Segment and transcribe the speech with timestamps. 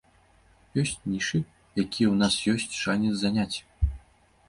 [0.83, 1.43] Ёсць нішы,
[1.83, 3.57] якія ў нас ёсць шанец заняць.